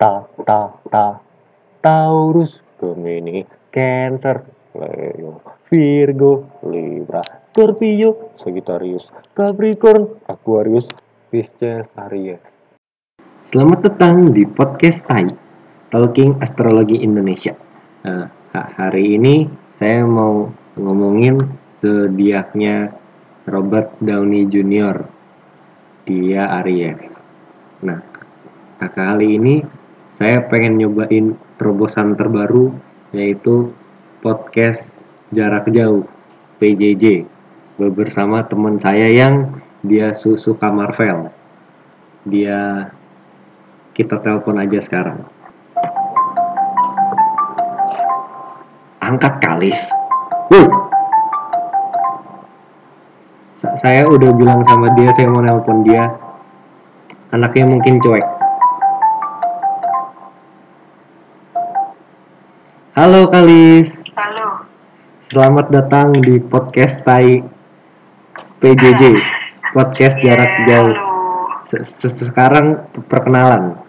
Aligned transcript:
ta 0.00 0.24
ta 0.48 0.72
ta. 0.88 1.20
Taurus. 1.84 2.64
Gemini. 2.80 3.44
Cancer. 3.68 4.40
Leo. 4.72 5.44
Virgo. 5.68 6.64
Libra. 6.64 7.20
Scorpio. 7.44 8.32
Sagittarius. 8.40 9.04
Capricorn. 9.36 10.24
Aquarius. 10.24 10.88
Pisces 11.30 11.86
Aries 11.94 12.42
Selamat 13.54 13.86
datang 13.86 14.34
di 14.34 14.42
podcast 14.50 15.06
Tai 15.06 15.30
Talking 15.94 16.42
Astrologi 16.42 16.98
Indonesia. 17.06 17.54
Nah, 18.02 18.26
hari 18.50 19.14
ini 19.14 19.46
saya 19.78 20.02
mau 20.02 20.50
ngomongin 20.74 21.38
zodiaknya 21.78 22.90
Robert 23.46 23.94
Downey 24.02 24.50
Jr. 24.50 25.06
Dia 26.02 26.62
Aries. 26.64 27.22
Nah, 27.86 28.02
kali 28.82 29.38
ini 29.38 29.62
saya 30.20 30.44
pengen 30.52 30.76
nyobain 30.76 31.32
terobosan 31.56 32.12
terbaru 32.12 32.76
yaitu 33.16 33.72
podcast 34.20 35.08
jarak 35.32 35.64
jauh 35.72 36.04
PJJ 36.60 37.24
bersama 37.80 38.44
teman 38.44 38.76
saya 38.76 39.08
yang 39.08 39.48
dia 39.80 40.12
su 40.12 40.36
suka 40.36 40.68
Marvel. 40.68 41.32
Dia 42.28 42.92
kita 43.96 44.20
telepon 44.20 44.60
aja 44.60 44.76
sekarang. 44.84 45.24
Angkat 49.00 49.40
kalis. 49.40 49.88
Uh. 50.52 50.68
Saya 53.80 54.04
udah 54.04 54.36
bilang 54.36 54.60
sama 54.68 54.92
dia 55.00 55.08
saya 55.16 55.32
mau 55.32 55.40
nelpon 55.40 55.80
dia. 55.80 56.12
Anaknya 57.32 57.64
mungkin 57.64 58.04
cuek 58.04 58.39
Halo 63.00 63.32
Kalis. 63.32 64.04
Halo. 64.12 64.68
Selamat 65.32 65.72
datang 65.72 66.12
di 66.20 66.36
podcast 66.36 67.00
Tai 67.00 67.40
PJJ. 68.60 69.16
Podcast 69.72 70.20
yeah, 70.20 70.36
jarak 70.36 70.52
jauh. 70.68 70.92
Sekarang 71.96 72.92
perkenalan. 73.08 73.80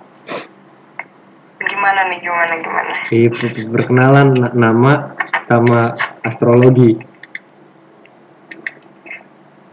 Gimana 1.59 2.07
nih? 2.07 2.23
Gimana 2.23 2.53
gimana? 2.63 2.93
Iya, 3.11 3.29
perkenalan 3.67 4.27
nama 4.55 5.11
sama 5.43 5.91
astrologi. 6.23 6.95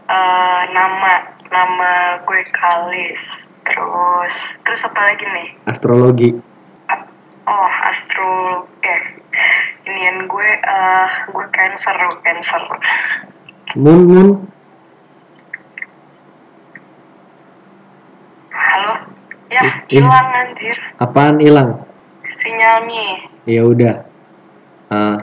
Uh, 0.03 0.61
nama 0.67 1.11
nama 1.47 1.91
gue 2.27 2.43
Kalis. 2.51 3.47
Terus 3.63 4.59
terus 4.67 4.83
apa 4.83 4.99
lagi 4.99 5.23
nih? 5.31 5.47
Astrologi. 5.63 6.29
Oh, 7.47 7.71
astro 7.87 8.67
eh 8.85 9.19
inian 9.89 10.29
gue 10.29 10.49
uh, 10.89 11.09
gue 11.29 11.45
cancer 11.53 11.97
cancer 12.25 12.61
moon 13.77 14.01
moon 14.09 14.29
halo? 18.49 18.93
Ya 19.49 19.61
hilang 19.89 20.29
anjir. 20.29 20.77
Apaan 21.01 21.41
hilang? 21.41 21.85
Sinyalnya 22.33 23.29
ya 23.49 23.61
udah. 23.65 23.95
Uh, 24.89 25.17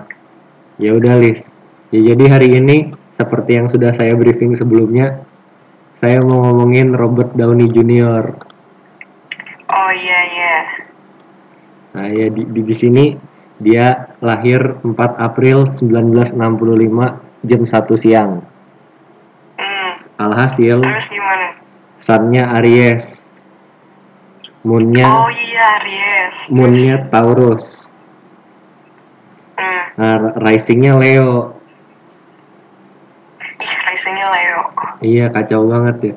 ya 0.78 0.94
udah 0.94 1.18
Lis 1.18 1.50
ya 1.90 2.14
jadi 2.14 2.24
hari 2.30 2.48
ini 2.54 2.94
seperti 3.18 3.58
yang 3.58 3.66
sudah 3.66 3.90
saya 3.90 4.14
briefing 4.14 4.54
sebelumnya 4.54 5.26
saya 5.98 6.20
mau 6.22 6.44
ngomongin 6.44 6.92
Robert 6.92 7.32
Downey 7.34 7.72
Jr. 7.72 8.24
Oh 9.66 9.90
iya 9.90 10.20
iya. 10.28 10.56
Nah 11.96 12.06
ya 12.12 12.26
di, 12.28 12.44
di, 12.44 12.60
di 12.62 12.74
sini 12.76 13.16
dia 13.56 14.15
lahir 14.26 14.82
4 14.82 14.98
April 15.22 15.70
1965 15.70 17.46
jam 17.46 17.62
1 17.62 18.02
siang. 18.02 18.32
Hmm. 19.54 19.92
Alhasil, 20.18 20.82
Terus 20.82 21.06
gimana? 21.06 21.46
Sunnya 22.02 22.44
Aries. 22.58 23.22
Moonnya 24.66 25.06
Oh 25.06 25.30
iya 25.30 25.64
Aries. 25.78 26.38
Moonnya 26.50 26.96
Taurus. 27.06 27.86
Hmm. 29.54 29.84
Nah, 29.94 30.34
risingnya 30.42 30.98
Leo. 30.98 31.54
Ih, 33.62 33.74
risingnya 33.94 34.26
Leo. 34.34 34.60
Iya, 35.06 35.26
kacau 35.30 35.70
banget 35.70 35.96
ya. 36.02 36.14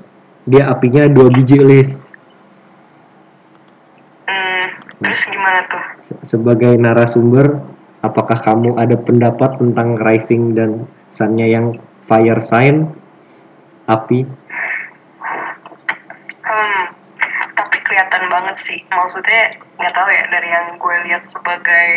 Dia 0.49 0.63
apinya 0.73 1.05
dua 1.05 1.29
biji 1.29 1.61
list. 1.61 2.09
Hmm. 4.25 4.65
Terus 4.97 5.21
gimana 5.29 5.61
tuh? 5.69 5.99
sebagai 6.25 6.73
narasumber, 6.77 7.61
apakah 8.03 8.39
kamu 8.39 8.79
ada 8.79 8.95
pendapat 8.95 9.59
tentang 9.59 9.99
rising 9.99 10.55
dan 10.55 10.87
sunnya 11.11 11.47
yang 11.47 11.75
fire 12.07 12.39
sign, 12.39 12.87
api? 13.91 14.23
Hmm, 16.43 16.83
tapi 17.53 17.77
kelihatan 17.83 18.23
banget 18.31 18.55
sih. 18.57 18.79
Maksudnya 18.89 19.59
nggak 19.77 19.93
tahu 19.93 20.09
ya 20.09 20.23
dari 20.31 20.49
yang 20.49 20.67
gue 20.79 20.95
lihat 21.11 21.23
sebagai 21.27 21.87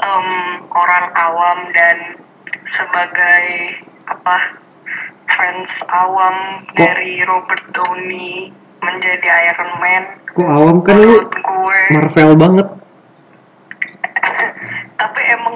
um, 0.00 0.28
orang 0.72 1.06
awam 1.14 1.58
dan 1.76 1.96
sebagai 2.72 3.44
apa 4.08 4.36
fans 5.28 5.70
awam 5.92 6.66
Kok? 6.72 6.78
dari 6.78 7.20
Robert 7.24 7.64
Downey 7.72 8.50
menjadi 8.80 9.28
Iron 9.52 9.72
Man. 9.80 10.04
Kok 10.34 10.48
awam 10.50 10.76
kan 10.82 10.96
lu 10.98 11.20
Marvel 11.94 12.32
banget 12.36 12.68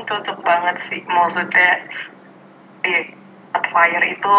cocok 0.08 0.38
banget 0.40 0.76
sih. 0.80 1.00
Maksudnya 1.04 1.84
di 2.82 3.14
Fire 3.52 4.06
itu 4.08 4.34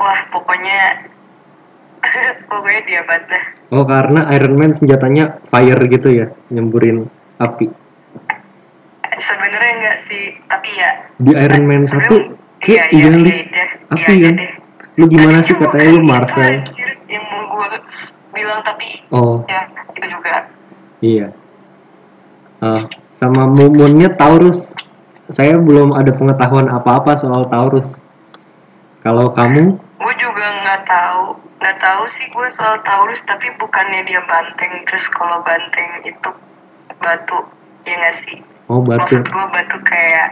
wah 0.00 0.20
pokoknya 0.32 0.80
pokoknya 2.50 2.82
dia 2.88 3.02
banget 3.04 3.28
oh 3.70 3.84
karena 3.84 4.26
Iron 4.34 4.54
Man 4.56 4.72
senjatanya 4.72 5.38
fire 5.52 5.82
gitu 5.86 6.08
ya 6.08 6.26
nyemburin 6.48 7.06
api. 7.40 7.68
Sebenarnya 9.20 9.72
enggak 9.76 9.98
sih 10.00 10.24
tapi 10.48 10.70
ya. 10.72 10.90
Di 11.20 11.32
Iron 11.36 11.64
Man 11.68 11.84
satu 11.84 12.36
iya, 12.64 12.88
iya, 12.92 13.12
iya, 13.12 13.34
iya, 13.36 13.64
api 13.92 14.12
iya, 14.16 14.30
kan? 14.30 14.36
iya. 14.36 14.50
lu 14.98 15.04
gimana 15.08 15.40
sih 15.40 15.56
katanya 15.56 15.96
lu 15.96 16.02
Marvel 16.04 16.60
yang 17.08 17.24
mau 17.24 17.42
gue 17.56 17.78
bilang 18.36 18.60
tapi 18.60 19.00
oh. 19.12 19.40
ya 19.48 19.64
itu 19.96 20.06
juga. 20.08 20.34
Iya. 21.00 21.28
Uh, 22.60 22.84
sama 23.20 23.44
mumunnya 23.44 24.08
Taurus. 24.16 24.72
Saya 25.30 25.60
belum 25.60 25.94
ada 25.94 26.10
pengetahuan 26.10 26.66
apa-apa 26.66 27.14
soal 27.14 27.46
Taurus. 27.52 28.02
Kalau 29.04 29.30
kamu? 29.30 29.76
Gue 29.76 30.14
juga 30.18 30.46
nggak 30.64 30.80
tahu. 30.88 31.38
Nggak 31.60 31.76
tahu 31.84 32.02
sih 32.08 32.26
gue 32.32 32.48
soal 32.48 32.80
Taurus, 32.82 33.20
tapi 33.28 33.52
bukannya 33.60 34.08
dia 34.08 34.24
banteng. 34.24 34.72
Terus 34.88 35.04
kalau 35.12 35.44
banteng 35.44 35.88
itu 36.08 36.30
batu, 36.98 37.38
ya 37.84 37.94
nggak 38.00 38.16
sih? 38.16 38.36
Oh 38.72 38.80
batu. 38.80 39.20
Maksud 39.20 39.28
gue 39.28 39.46
batu 39.52 39.76
kayak 39.84 40.28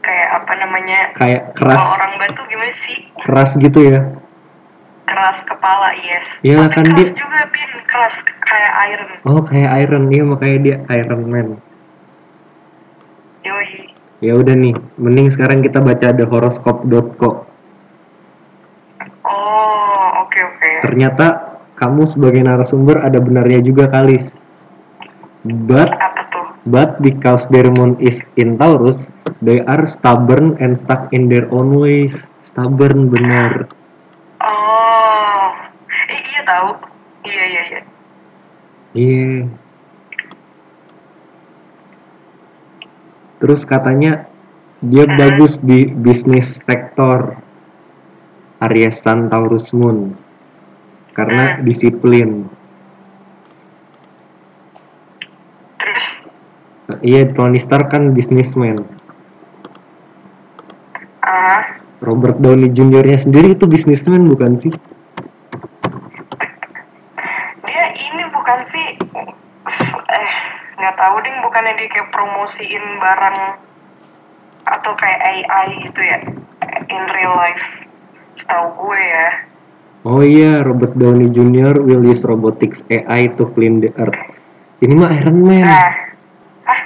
kayak 0.00 0.28
apa 0.40 0.52
namanya? 0.56 0.98
Kayak 1.14 1.42
keras. 1.54 1.76
Kalau 1.76 1.94
orang 2.00 2.12
batu 2.18 2.40
gimana 2.48 2.72
sih? 2.72 2.98
Keras 3.22 3.50
gitu 3.60 3.78
ya? 3.84 4.00
Keras 5.20 5.44
kepala 5.44 5.88
yes. 6.00 6.26
Iya 6.40 6.64
kan 6.72 6.88
keras 6.88 7.12
dia 7.12 7.20
juga 7.20 7.40
pin 7.52 7.70
keras 7.84 8.14
kayak 8.24 8.72
iron. 8.88 9.08
Oh 9.28 9.40
kayak 9.44 9.70
iron. 9.84 10.08
Iya 10.08 10.24
makanya 10.24 10.58
dia 10.64 10.76
Iron 10.96 11.22
Man. 11.28 11.48
Yoi. 13.44 13.92
Ya 14.24 14.32
udah 14.40 14.56
nih 14.56 14.72
mending 14.96 15.28
sekarang 15.28 15.60
kita 15.60 15.84
baca 15.84 16.16
the 16.16 16.24
horoscope.co 16.24 17.48
oh 19.24 20.08
oke 20.24 20.32
okay, 20.32 20.42
oke. 20.44 20.56
Okay. 20.56 20.74
ternyata 20.84 21.26
kamu 21.76 22.04
sebagai 22.08 22.40
narasumber 22.44 23.00
ada 23.04 23.20
benarnya 23.20 23.60
juga 23.60 23.92
kalis. 23.92 24.40
But 25.40 25.88
apa 25.88 26.28
tuh? 26.28 26.46
but 26.68 27.00
because 27.00 27.48
their 27.48 27.72
moon 27.72 27.96
is 27.96 28.24
in 28.36 28.60
Taurus 28.60 29.08
they 29.40 29.64
are 29.64 29.88
stubborn 29.88 30.60
and 30.60 30.76
stuck 30.76 31.08
in 31.12 31.28
their 31.28 31.48
own 31.52 31.76
ways. 31.76 32.28
Stubborn 32.44 33.08
benar 33.08 33.72
tahu 36.60 36.72
iya 37.24 37.44
iya 37.48 37.62
iya 37.64 37.80
iya 38.92 39.36
terus 43.40 43.64
katanya 43.64 44.28
dia 44.84 45.08
hmm. 45.08 45.16
bagus 45.16 45.56
di 45.64 45.88
bisnis 45.88 46.44
sektor 46.60 47.40
Aries 48.60 49.00
Sun 49.00 49.32
Taurus 49.32 49.72
Moon 49.72 50.12
karena 51.16 51.56
hmm. 51.56 51.64
disiplin 51.64 52.44
terus 55.80 56.04
iya 57.00 57.24
Tony 57.32 57.56
Stark 57.56 57.88
kan 57.88 58.12
bisnismen 58.12 58.84
uh. 61.24 61.62
Robert 62.04 62.36
Downey 62.40 62.72
Jr.-nya 62.72 63.20
sendiri 63.20 63.52
itu 63.52 63.68
bisnismen 63.68 64.24
bukan 64.24 64.56
sih? 64.56 64.72
Eh 70.10 70.30
nggak 70.80 70.96
tahu 70.96 71.16
ding 71.20 71.36
bukannya 71.44 71.76
dia 71.76 71.88
kayak 71.92 72.08
promosiin 72.08 72.84
barang 72.98 73.38
atau 74.64 74.92
kayak 74.96 75.20
AI 75.20 75.66
gitu 75.84 76.00
ya 76.00 76.18
in 76.88 77.04
real 77.12 77.34
life 77.36 77.64
setahu 78.36 78.66
gue 78.88 79.00
ya 79.00 79.28
Oh 80.00 80.24
iya, 80.24 80.64
Robert 80.64 80.96
Downey 80.96 81.28
Jr. 81.28 81.76
will 81.84 82.00
use 82.00 82.24
robotics 82.24 82.80
AI 82.88 83.28
to 83.36 83.44
clean 83.52 83.84
the 83.84 83.92
earth. 84.00 84.16
Ini 84.80 84.96
mah 84.96 85.12
Iron 85.12 85.44
Man. 85.44 85.60
nah 85.60 85.92
ah 86.64 86.80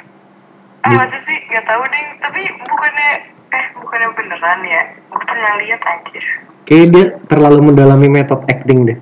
ah 0.82 0.90
Di- 0.90 0.98
masa 0.98 1.22
sih 1.22 1.38
nggak 1.46 1.62
tahu 1.62 1.78
ding 1.94 2.06
tapi 2.18 2.42
bukannya 2.66 3.10
eh 3.54 3.64
bukannya 3.78 4.08
beneran 4.18 4.60
ya 4.66 4.82
gue 4.98 5.22
pernah 5.30 5.52
lihat 5.62 5.78
anjir 5.86 6.24
Kayaknya 6.66 6.90
dia 6.90 7.04
terlalu 7.30 7.70
mendalami 7.70 8.10
metode 8.10 8.42
acting 8.50 8.78
deh. 8.82 8.98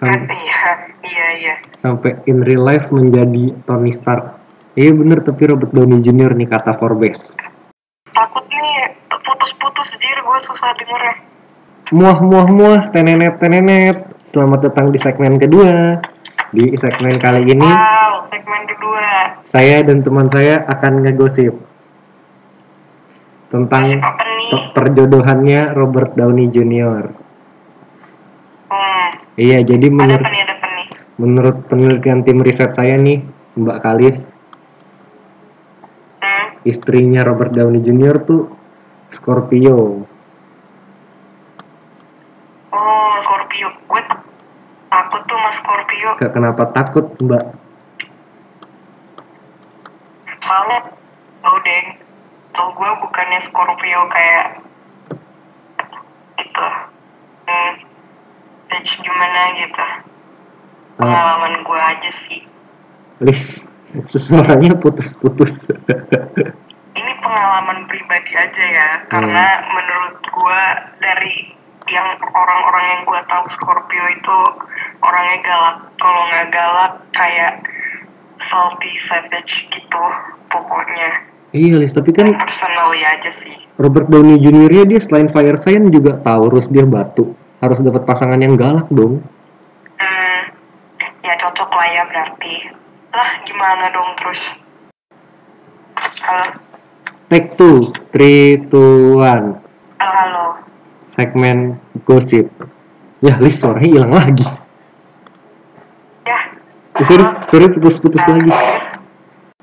Kan 0.00 0.08
Sam- 0.08 0.26
iya 0.32 0.70
iya 1.04 1.26
iya 1.36 1.54
sampai 1.78 2.16
in 2.24 2.40
real 2.40 2.64
life 2.64 2.88
menjadi 2.88 3.52
Tony 3.68 3.92
Stark. 3.92 4.40
Iya 4.72 4.94
bener, 4.96 5.20
tapi 5.20 5.50
Robert 5.50 5.74
Downey 5.74 6.00
Jr. 6.00 6.32
nih 6.32 6.48
kata 6.48 6.78
Forbes. 6.78 7.36
takut 8.10 8.44
nih 8.48 8.96
putus-putus 9.08 9.94
jir 9.98 10.18
gue 10.18 10.38
susah 10.40 10.72
denger 10.74 11.00
ya 11.00 11.14
Muah 11.90 12.18
muah 12.22 12.46
muah, 12.48 12.82
tenenet 12.94 13.36
tenenet. 13.42 13.98
Selamat 14.30 14.70
datang 14.70 14.94
di 14.94 14.98
segmen 15.02 15.42
kedua. 15.42 15.98
Di 16.50 16.70
segmen 16.78 17.18
kali 17.18 17.46
ini, 17.50 17.62
wow 17.62 18.26
segmen 18.26 18.62
kedua 18.66 19.06
saya 19.46 19.82
dan 19.86 20.02
teman 20.02 20.26
saya 20.30 20.66
akan 20.66 21.06
ngegosip 21.06 21.54
tentang 23.50 23.82
perjodohannya 24.74 25.74
Robert 25.74 26.14
Downey 26.14 26.50
Jr. 26.50 27.10
Iya, 29.34 29.62
jadi 29.62 29.86
ada 29.86 29.94
menurut 29.94 30.26
ada 30.26 30.42
apa 30.48 30.68
nih 30.68 30.86
menurut 31.16 31.56
penelitian 31.66 32.24
tim 32.24 32.40
riset 32.40 32.72
saya 32.72 32.96
nih, 32.96 33.22
Mbak 33.54 33.78
Kalis, 33.80 34.34
hmm 36.20 36.46
istrinya 36.62 37.24
Robert 37.24 37.52
Downey 37.52 37.80
Jr. 37.80 38.20
tuh 38.20 38.52
Scorpio. 39.08 40.04
oh 42.70 43.14
Scorpio 43.18 43.68
gue 43.86 44.02
takut 44.86 45.22
tuh 45.24 45.36
mas 45.36 45.56
Scorpio 45.56 46.08
Ke- 46.16 46.28
Kenapa 46.28 46.68
takut, 46.70 47.06
Mbak? 47.16 47.44
soalnya 50.40 50.78
tau 51.40 51.56
deng 51.62 51.86
tau 52.50 52.68
gue 52.72 52.90
bukannya 53.00 53.38
Scorpio 53.38 54.00
kayak 54.10 54.46
gitu 56.36 56.66
hmm 57.46 57.72
Bitch, 58.68 59.02
gimana 59.20 59.42
gitu 59.60 59.84
Ah, 61.00 61.08
pengalaman 61.08 61.64
gue 61.64 61.80
aja 61.80 62.10
sih 62.12 62.40
Lis, 63.20 63.64
suaranya 64.08 64.76
putus-putus. 64.80 65.68
ini 66.96 67.12
pengalaman 67.20 67.84
pribadi 67.88 68.32
aja 68.36 68.64
ya 68.64 68.90
karena 69.12 69.44
menurut 69.68 70.20
gue 70.24 70.62
dari 71.00 71.52
yang 71.88 72.08
orang-orang 72.20 72.84
yang 72.96 73.00
gue 73.08 73.20
tahu 73.28 73.44
Scorpio 73.48 74.04
itu 74.12 74.38
orangnya 75.04 75.38
galak 75.44 75.76
kalau 76.00 76.20
nggak 76.32 76.46
galak 76.52 76.92
kayak 77.16 77.64
salty 78.40 78.92
savage 79.00 79.68
gitu 79.72 80.04
pokoknya 80.52 81.28
iya, 81.56 81.76
Lis, 81.80 81.96
tapi 81.96 82.12
kan 82.12 82.36
personally 82.36 83.04
aja 83.04 83.32
sih 83.32 83.56
Robert 83.80 84.12
Downey 84.12 84.36
Jr. 84.36 84.84
dia 84.84 85.00
selain 85.00 85.32
fire 85.32 85.56
sign 85.56 85.88
juga 85.88 86.20
Taurus 86.20 86.68
dia 86.68 86.84
batu. 86.84 87.32
Harus 87.60 87.84
dapat 87.84 88.08
pasangan 88.08 88.40
yang 88.40 88.56
galak 88.56 88.88
dong. 88.88 89.20
hmm, 89.96 90.40
ya 91.20 91.34
cocok 91.36 91.70
lah 91.70 91.88
ya 91.90 92.02
berarti 92.08 92.54
lah 93.10 93.30
gimana 93.44 93.84
dong 93.90 94.10
terus 94.16 94.42
halo 96.20 96.46
Take 97.28 97.54
two, 97.54 97.94
three, 98.10 98.58
two, 98.66 99.20
one. 99.20 99.60
halo 100.00 100.10
halo 100.10 100.46
Segmen 101.10 101.76
gosip. 102.02 102.48
Ya, 103.20 103.36
Lis, 103.36 103.60
suaranya 103.60 103.86
hilang 103.86 104.12
lagi. 104.14 104.46
ya 106.24 106.38
Eh, 106.90 107.04
sorry, 107.04 107.22
sorry 107.46 107.66
putus-putus 107.68 108.24
lagi. 108.24 108.50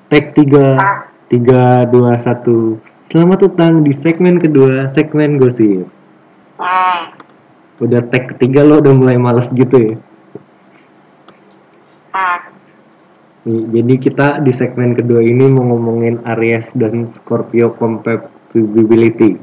Take 0.07 0.31
tiga, 0.33 0.77
Ah, 0.77 0.97
tiga, 1.27 1.83
dua, 1.87 2.15
satu. 2.15 2.77
Selamat 3.07 3.43
datang 3.43 3.81
di 3.81 3.91
segmen 3.91 4.37
kedua, 4.37 4.87
segmen 4.87 5.35
gosip. 5.35 5.87
hmm, 6.55 6.99
Udah 7.77 8.01
tag 8.03 8.33
ketiga 8.33 8.61
lo 8.61 8.79
udah 8.79 8.89
mulai 8.91 9.17
males 9.17 9.49
gitu 9.51 9.77
ya. 9.77 9.93
hmm. 12.11 12.39
Nih, 13.45 13.63
jadi 13.71 13.93
kita 13.97 14.27
di 14.41 14.51
segmen 14.51 14.91
kedua 14.91 15.21
ini 15.21 15.47
mau 15.47 15.63
ngomongin 15.65 16.19
Aries 16.27 16.73
dan 16.73 17.05
Scorpio 17.05 17.71
compatibility. 17.71 19.39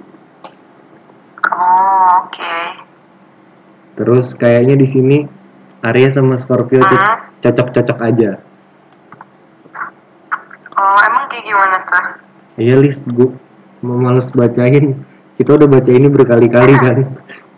oh 1.46 2.04
oke 2.20 2.56
Terus 3.94 4.34
kayaknya 4.34 4.74
di 4.74 4.84
sini 4.84 5.16
Aries 5.82 6.14
sama 6.14 6.34
Scorpio 6.34 6.82
co- 6.82 6.90
Ah. 6.90 7.30
cocok-cocok 7.40 7.98
aja. 8.02 8.30
oh 10.74 10.98
emang 11.00 11.24
kayak 11.28 11.44
gimana 11.44 11.78
tuh 11.84 12.04
Iya 12.56 12.76
Lis, 12.76 13.02
gua 13.04 13.30
mau 13.80 13.96
males 13.96 14.30
bacain. 14.30 14.94
Kita 15.34 15.54
udah 15.54 15.66
baca 15.66 15.90
ini 15.90 16.06
berkali-kali 16.06 16.74
kan. 16.76 16.98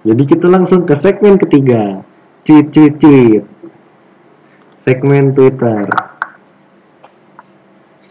Jadi 0.00 0.22
kita 0.24 0.46
langsung 0.48 0.88
ke 0.88 0.96
segmen 0.96 1.36
ketiga. 1.36 2.00
Tweet 2.44 2.72
tweet 2.72 2.96
tweet. 2.96 3.44
Segmen 4.80 5.36
Twitter. 5.36 5.84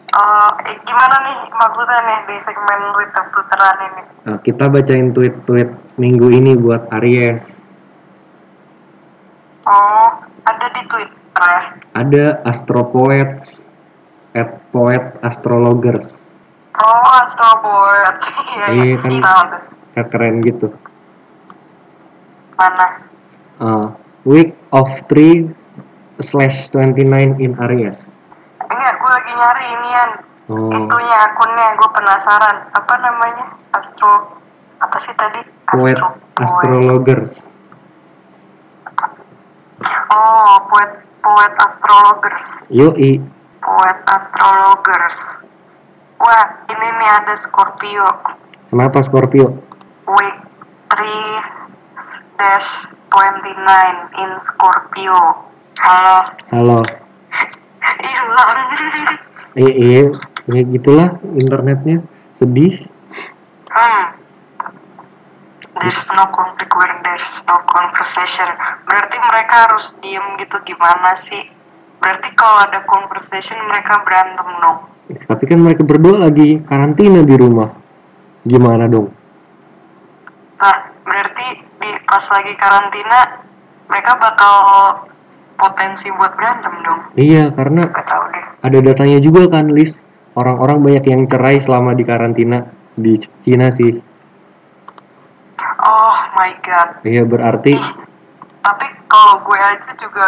Eh, 0.10 0.52
gimana 0.84 1.16
nih 1.22 1.38
maksudnya 1.54 2.00
nih 2.02 2.20
di 2.30 2.36
segmen 2.42 2.80
Twitter 2.98 3.24
Twitteran 3.30 3.78
ini? 3.86 4.02
Nah, 4.26 4.38
kita 4.42 4.66
bacain 4.66 5.14
tweet-tweet 5.14 5.70
minggu 5.98 6.28
ini 6.34 6.58
buat 6.58 6.90
Aries. 6.98 7.70
Oh, 9.66 10.10
ada 10.46 10.66
di 10.74 10.82
Twitter 10.90 11.46
ya? 11.46 11.62
Ada 11.94 12.26
Astropoets 12.42 13.70
at 14.34 14.62
Poet 14.74 15.14
Astrologers. 15.22 16.26
Oh, 16.74 17.06
Astro 17.20 17.52
Boy, 17.60 17.98
iya, 18.56 18.68
Iya, 18.72 18.96
kan. 18.98 19.12
tahu 19.20 19.42
tuh. 19.52 19.62
Kayak 19.94 20.08
keren 20.10 20.36
gitu. 20.42 20.68
Mana? 22.60 22.88
Uh, 23.60 23.86
week 24.28 24.52
of 24.76 24.92
3 25.08 25.48
slash 26.20 26.68
29 26.76 27.40
in 27.40 27.56
Aries. 27.56 28.12
Enggak, 28.60 28.94
gue 29.00 29.10
lagi 29.16 29.32
nyari 29.32 29.64
inian. 29.72 30.12
Oh, 30.50 30.68
Itunya 30.74 31.18
akunnya, 31.24 31.68
gue 31.80 31.90
penasaran. 31.96 32.58
Apa 32.76 32.94
namanya? 33.00 33.46
Astro, 33.72 34.36
apa 34.84 34.98
sih 35.00 35.16
tadi? 35.16 35.40
Poet 35.72 35.96
Astro 35.96 36.20
Boy. 36.36 36.44
Astrologers. 36.44 37.34
Oh, 40.10 40.56
poet 40.68 40.92
poet 41.24 41.54
astrologers. 41.64 42.48
Yoi, 42.68 43.24
Poet 43.64 44.00
astrologers. 44.10 45.48
Wah, 46.20 46.46
ini 46.68 46.88
nih 47.00 47.10
ada 47.24 47.36
Scorpio. 47.40 48.04
kenapa 48.68 49.00
Scorpio? 49.00 49.56
Week 52.40 52.48
3 52.48 52.56
dash 52.56 52.88
29 53.12 54.24
in 54.24 54.32
Scorpio. 54.40 55.20
Halo. 55.76 56.18
Halo. 56.56 56.80
Hilang. 58.00 58.60
Eh, 59.60 59.74
iya, 59.76 60.04
ya 60.48 60.62
gitulah 60.64 61.20
internetnya. 61.36 62.00
Sedih. 62.40 62.88
hmm. 63.68 64.04
There's 65.84 66.08
no 66.16 66.32
conflict 66.32 66.72
where 66.76 66.96
there's 67.04 67.44
no 67.44 67.60
conversation. 67.68 68.48
Berarti 68.88 69.18
mereka 69.20 69.68
harus 69.68 70.00
diem 70.00 70.40
gitu 70.40 70.64
gimana 70.64 71.12
sih? 71.20 71.44
Berarti 72.00 72.32
kalau 72.40 72.64
ada 72.64 72.88
conversation 72.88 73.60
mereka 73.68 74.00
berantem 74.08 74.48
dong. 74.64 74.80
Tapi 75.28 75.44
kan 75.44 75.60
mereka 75.60 75.84
berdua 75.84 76.24
lagi 76.24 76.64
karantina 76.64 77.20
di 77.20 77.36
rumah. 77.36 77.76
Gimana 78.48 78.88
dong? 78.88 79.12
Nah, 80.60 80.78
berarti 81.04 81.69
pas 82.10 82.26
lagi 82.34 82.54
karantina 82.58 83.46
mereka 83.86 84.18
bakal 84.18 84.56
potensi 85.60 86.10
buat 86.10 86.34
berantem 86.34 86.74
dong. 86.82 87.00
Iya, 87.14 87.54
karena 87.54 87.86
tahu 87.86 88.24
deh. 88.34 88.46
ada 88.66 88.78
datanya 88.82 89.20
juga 89.22 89.46
kan, 89.46 89.70
Lis. 89.70 90.02
Orang-orang 90.34 90.80
banyak 90.80 91.06
yang 91.10 91.22
cerai 91.28 91.60
selama 91.60 91.94
di 91.94 92.08
karantina 92.08 92.64
di 92.96 93.20
Cina 93.44 93.70
sih. 93.70 93.92
Oh 95.84 96.18
my 96.38 96.52
god. 96.64 96.90
Iya, 97.04 97.28
berarti 97.28 97.76
Ih, 97.76 97.92
tapi 98.64 98.88
kalau 99.12 99.44
gue 99.44 99.60
aja 99.60 99.92
juga 100.00 100.28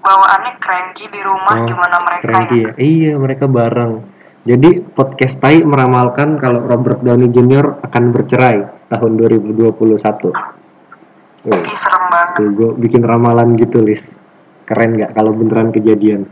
bawaannya 0.00 0.52
cranky 0.60 1.08
di 1.08 1.20
rumah 1.20 1.54
Oh, 1.60 1.66
gimana 1.68 1.96
mereka 2.04 2.24
cranky 2.24 2.58
ya? 2.60 2.68
ya. 2.68 2.72
Iya, 2.76 3.12
mereka 3.16 3.44
bareng. 3.48 3.92
Jadi 4.40 4.70
podcast 4.96 5.36
Tai 5.36 5.60
meramalkan 5.64 6.40
kalau 6.40 6.64
Robert 6.64 7.04
Downey 7.04 7.28
Jr. 7.28 7.84
akan 7.84 8.04
bercerai 8.12 8.88
tahun 8.88 9.12
2021. 9.16 10.59
Oh, 11.40 11.56
Ih, 11.56 11.72
serem 11.72 12.04
banget. 12.06 12.36
tuh 12.36 12.48
gue 12.52 12.70
bikin 12.78 13.00
ramalan 13.00 13.56
gitu, 13.56 13.80
Lis. 13.80 14.20
Keren 14.64 14.94
nggak 14.94 15.16
kalau 15.16 15.32
beneran 15.32 15.72
kejadian? 15.72 16.28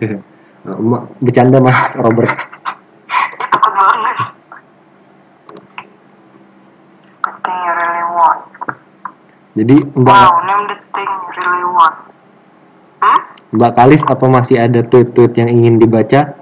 Ma- 0.69 1.09
Bercanda 1.19 1.59
Mas 1.59 1.97
Robert. 1.97 2.29
Ih, 2.29 3.25
takut 3.49 3.73
banget. 3.73 4.17
Good 7.19 7.37
thing 7.41 7.57
you 7.57 7.73
really 7.73 8.05
want. 8.07 8.41
Jadi 9.57 9.77
Mbak 9.91 10.12
Wow, 10.12 10.35
name 10.45 10.65
the 10.67 10.79
thing 10.93 11.09
you 11.09 11.33
really 11.35 11.67
want. 11.67 11.97
Hmm? 13.00 13.21
Mbak 13.50 13.73
Kalis 13.75 14.03
apa 14.05 14.27
masih 14.29 14.61
ada 14.61 14.81
tweet-tweet 14.83 15.33
yang 15.35 15.49
ingin 15.49 15.81
dibaca? 15.81 16.37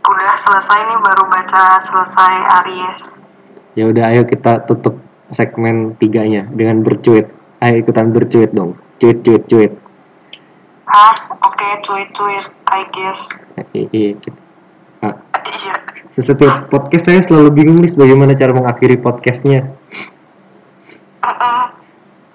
Udah 0.00 0.34
selesai 0.34 0.88
nih, 0.88 0.98
baru 0.98 1.28
baca 1.28 1.76
selesai 1.76 2.32
Aries. 2.64 3.22
Ya 3.76 3.86
udah 3.86 4.08
ayo 4.08 4.24
kita 4.24 4.64
tutup 4.64 4.98
segmen 5.30 5.96
tiganya 5.96 6.46
dengan 6.50 6.80
bercuit. 6.82 7.28
Ayo 7.58 7.82
ikutan 7.82 8.14
bercuit 8.14 8.50
dong. 8.54 8.78
Cuit 8.98 9.22
cuit 9.22 9.42
cuit. 9.46 9.72
Hah? 10.88 11.36
Oke, 11.44 11.68
tweet-tweet, 11.84 12.44
I 12.72 12.80
guess. 12.96 13.20
I- 13.76 13.90
i- 13.92 14.16
kita- 14.16 14.40
ah, 15.04 15.14
Iya. 15.48 15.74
Setiap 16.16 16.72
podcast 16.72 17.04
saya 17.06 17.20
selalu 17.20 17.52
bingung 17.52 17.78
nih 17.84 17.92
bagaimana 17.92 18.32
cara 18.32 18.56
mengakhiri 18.56 18.96
podcastnya. 18.96 19.68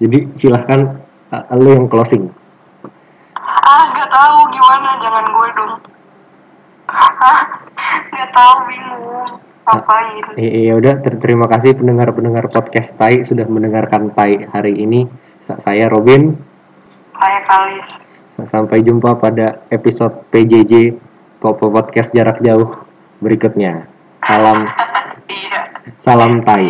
Jadi 0.02 0.18
silahkan 0.36 1.00
uh, 1.32 1.44
lo 1.56 1.70
yang 1.72 1.88
closing. 1.88 2.28
Ah, 3.38 3.84
gak 3.96 4.10
tahu 4.12 4.38
gimana, 4.52 4.90
jangan 5.00 5.26
gue 5.26 5.48
dong. 5.58 5.74
Ah, 6.94 7.42
gak 8.12 8.30
tahu, 8.36 8.56
bingung. 8.70 9.30
Ngapain? 9.64 10.36
Eh, 10.36 10.68
ya 10.68 10.76
udah 10.76 11.00
ter- 11.00 11.18
terima 11.18 11.48
kasih 11.48 11.74
pendengar-pendengar 11.74 12.48
podcast 12.48 12.92
Tai 12.94 13.24
sudah 13.24 13.48
mendengarkan 13.48 14.12
Tai 14.12 14.52
hari 14.52 14.76
ini. 14.78 15.08
Sa- 15.44 15.60
Saya 15.60 15.88
Robin. 15.88 16.36
Kayak 17.14 17.44
kalis. 17.44 17.90
Sa- 18.36 18.50
Sampai 18.50 18.84
jumpa 18.84 19.16
pada 19.16 19.64
episode 19.70 20.28
PJJ 20.30 21.00
Popo 21.38 21.70
Podcast 21.70 22.12
Jarak 22.12 22.40
Jauh 22.40 22.76
berikutnya. 23.18 23.88
Salam 24.20 24.68
Iya. 25.32 25.62
salam 26.00 26.44
Tai. 26.44 26.68